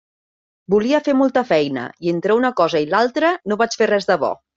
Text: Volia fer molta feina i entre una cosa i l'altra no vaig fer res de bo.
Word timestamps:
Volia 0.73 1.01
fer 1.07 1.13
molta 1.19 1.43
feina 1.49 1.83
i 2.07 2.11
entre 2.13 2.37
una 2.39 2.51
cosa 2.61 2.81
i 2.87 2.87
l'altra 2.95 3.35
no 3.53 3.59
vaig 3.65 3.77
fer 3.83 3.89
res 3.93 4.09
de 4.13 4.19
bo. 4.25 4.33